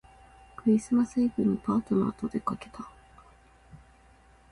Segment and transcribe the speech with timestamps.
[0.55, 2.89] クリスマスイブにパートナーとでかけた